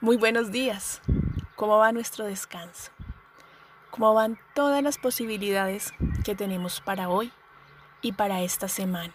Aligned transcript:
Muy 0.00 0.16
buenos 0.16 0.50
días. 0.50 1.00
¿Cómo 1.56 1.78
va 1.78 1.92
nuestro 1.92 2.26
descanso? 2.26 2.90
¿Cómo 3.90 4.12
van 4.12 4.38
todas 4.52 4.82
las 4.82 4.98
posibilidades 4.98 5.94
que 6.24 6.34
tenemos 6.34 6.80
para 6.80 7.08
hoy 7.08 7.32
y 8.02 8.12
para 8.12 8.42
esta 8.42 8.68
semana? 8.68 9.14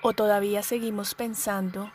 ¿O 0.00 0.12
todavía 0.14 0.62
seguimos 0.62 1.14
pensando 1.14 1.92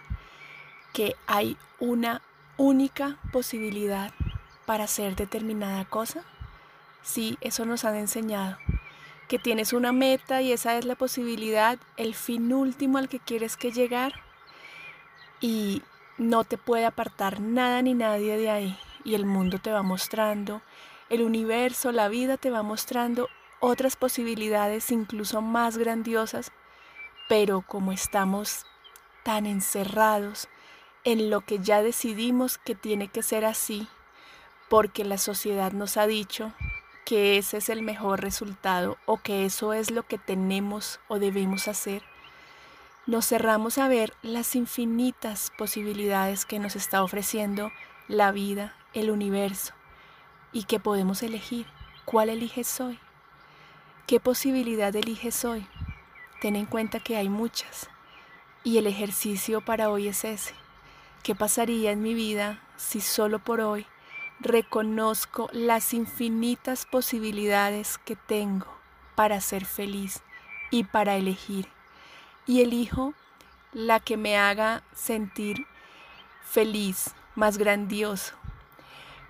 que 0.93 1.15
hay 1.25 1.57
una 1.79 2.21
única 2.57 3.17
posibilidad 3.31 4.11
para 4.67 4.83
hacer 4.83 5.15
determinada 5.15 5.85
cosa? 5.85 6.23
Sí, 7.01 7.37
eso 7.41 7.65
nos 7.65 7.85
han 7.85 7.95
enseñado. 7.95 8.57
Que 9.27 9.39
tienes 9.39 9.73
una 9.73 9.93
meta 9.93 10.41
y 10.41 10.51
esa 10.51 10.77
es 10.77 10.85
la 10.85 10.95
posibilidad, 10.95 11.79
el 11.97 12.13
fin 12.13 12.53
último 12.53 12.99
al 12.99 13.09
que 13.09 13.19
quieres 13.19 13.57
que 13.57 13.71
llegar. 13.71 14.13
Y 15.39 15.81
no 16.19 16.43
te 16.43 16.57
puede 16.57 16.85
apartar 16.85 17.39
nada 17.39 17.81
ni 17.81 17.95
nadie 17.95 18.37
de 18.37 18.49
ahí. 18.49 18.77
Y 19.03 19.15
el 19.15 19.25
mundo 19.25 19.57
te 19.57 19.71
va 19.71 19.81
mostrando, 19.81 20.61
el 21.09 21.23
universo, 21.23 21.91
la 21.91 22.09
vida 22.09 22.37
te 22.37 22.51
va 22.51 22.61
mostrando 22.61 23.29
otras 23.59 23.95
posibilidades 23.95 24.91
incluso 24.91 25.41
más 25.41 25.77
grandiosas. 25.77 26.51
Pero 27.27 27.61
como 27.61 27.91
estamos 27.91 28.65
tan 29.23 29.45
encerrados 29.45 30.49
en 31.05 31.29
lo 31.29 31.41
que 31.41 31.59
ya 31.59 31.81
decidimos 31.81 32.57
que 32.57 32.75
tiene 32.75 33.07
que 33.07 33.23
ser 33.23 33.45
así, 33.45 33.87
porque 34.69 35.05
la 35.05 35.17
sociedad 35.17 35.71
nos 35.71 35.97
ha 35.97 36.05
dicho 36.05 36.53
que 37.05 37.37
ese 37.37 37.57
es 37.57 37.69
el 37.69 37.81
mejor 37.81 38.21
resultado 38.21 38.97
o 39.05 39.17
que 39.17 39.45
eso 39.45 39.73
es 39.73 39.89
lo 39.89 40.03
que 40.03 40.17
tenemos 40.17 40.99
o 41.07 41.17
debemos 41.17 41.67
hacer, 41.67 42.03
nos 43.05 43.25
cerramos 43.27 43.77
a 43.77 43.87
ver 43.87 44.13
las 44.21 44.55
infinitas 44.55 45.51
posibilidades 45.57 46.45
que 46.45 46.59
nos 46.59 46.75
está 46.75 47.03
ofreciendo 47.03 47.71
la 48.07 48.31
vida, 48.31 48.75
el 48.93 49.09
universo, 49.09 49.73
y 50.51 50.63
que 50.63 50.79
podemos 50.79 51.23
elegir. 51.23 51.65
¿Cuál 52.05 52.29
eliges 52.29 52.79
hoy? 52.81 52.99
¿Qué 54.07 54.19
posibilidad 54.19 54.95
eliges 54.95 55.45
hoy? 55.45 55.65
Ten 56.41 56.55
en 56.55 56.65
cuenta 56.65 56.99
que 56.99 57.17
hay 57.17 57.29
muchas, 57.29 57.89
y 58.63 58.77
el 58.77 58.87
ejercicio 58.87 59.61
para 59.61 59.89
hoy 59.89 60.07
es 60.07 60.23
ese. 60.23 60.53
¿Qué 61.23 61.35
pasaría 61.35 61.91
en 61.91 62.01
mi 62.01 62.13
vida 62.13 62.61
si 62.77 63.01
solo 63.01 63.39
por 63.39 63.61
hoy 63.61 63.85
reconozco 64.39 65.49
las 65.51 65.93
infinitas 65.93 66.85
posibilidades 66.85 67.97
que 67.97 68.15
tengo 68.15 68.67
para 69.15 69.41
ser 69.41 69.65
feliz 69.65 70.21
y 70.71 70.85
para 70.85 71.17
elegir? 71.17 71.67
Y 72.49 72.63
elijo 72.63 73.13
la 73.73 73.99
que 73.99 74.17
me 74.17 74.35
haga 74.35 74.81
sentir 74.95 75.67
feliz, 76.41 77.13
más 77.35 77.59
grandioso, 77.59 78.33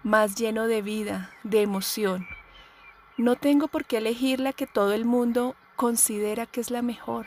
más 0.03 0.35
lleno 0.35 0.67
de 0.67 0.81
vida, 0.81 1.29
de 1.43 1.61
emoción. 1.61 2.25
No 3.17 3.35
tengo 3.35 3.67
por 3.67 3.83
qué 3.83 3.97
elegir 3.97 4.39
la 4.39 4.53
que 4.53 4.67
todo 4.67 4.93
el 4.93 5.03
mundo 5.03 5.57
considera 5.75 6.45
que 6.45 6.61
es 6.61 6.71
la 6.71 6.81
mejor. 6.81 7.25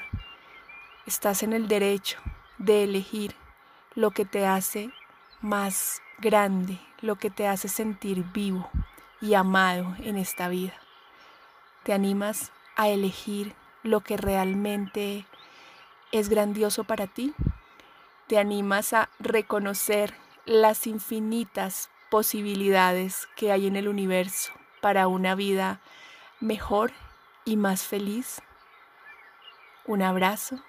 Estás 1.04 1.42
en 1.42 1.52
el 1.52 1.68
derecho 1.68 2.18
de 2.56 2.84
elegir 2.84 3.34
lo 3.94 4.12
que 4.12 4.24
te 4.24 4.46
hace 4.46 4.90
más 5.42 6.00
grande, 6.20 6.80
lo 7.02 7.16
que 7.16 7.28
te 7.28 7.46
hace 7.46 7.68
sentir 7.68 8.24
vivo 8.32 8.70
y 9.20 9.34
amado 9.34 9.94
en 9.98 10.16
esta 10.16 10.48
vida. 10.48 10.72
Te 11.82 11.92
animas 11.92 12.50
a 12.76 12.88
elegir 12.88 13.54
lo 13.82 14.00
que 14.00 14.16
realmente 14.16 15.26
es 16.12 16.28
grandioso 16.28 16.84
para 16.84 17.06
ti? 17.06 17.34
¿Te 18.28 18.38
animas 18.38 18.92
a 18.92 19.08
reconocer 19.18 20.14
las 20.44 20.86
infinitas 20.86 21.90
posibilidades 22.10 23.26
que 23.36 23.50
hay 23.52 23.66
en 23.66 23.76
el 23.76 23.88
universo 23.88 24.52
para 24.80 25.08
una 25.08 25.34
vida 25.34 25.80
mejor 26.40 26.92
y 27.44 27.56
más 27.56 27.82
feliz? 27.82 28.42
Un 29.86 30.02
abrazo, 30.02 30.62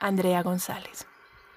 Andrea 0.00 0.42
González. 0.42 1.06